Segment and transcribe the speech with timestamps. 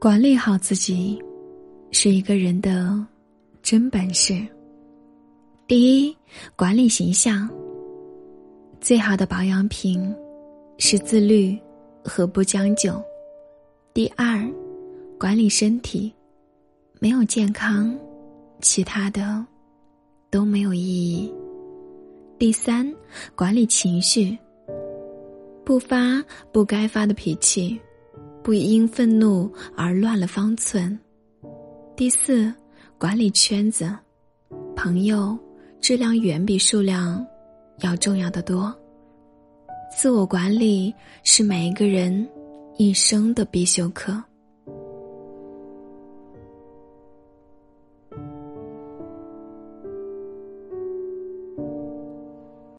[0.00, 1.22] 管理好自己，
[1.90, 3.06] 是一个人的
[3.60, 4.34] 真本事。
[5.66, 6.16] 第一，
[6.56, 7.46] 管理形象。
[8.80, 10.02] 最好的保养品
[10.78, 11.54] 是自律
[12.02, 12.98] 和不将就。
[13.92, 14.42] 第二，
[15.18, 16.10] 管理身体，
[16.98, 17.94] 没有健康，
[18.62, 19.44] 其他的
[20.30, 21.30] 都没有意义。
[22.38, 22.90] 第三，
[23.36, 24.34] 管理情绪，
[25.62, 27.78] 不发不该发的脾气。
[28.42, 30.98] 不因愤怒而乱了方寸。
[31.96, 32.52] 第四，
[32.98, 33.94] 管理圈子，
[34.74, 35.38] 朋友
[35.80, 37.24] 质量远比数量
[37.80, 38.74] 要重要的多。
[39.94, 42.28] 自我管理是每一个人
[42.78, 44.22] 一生的必修课。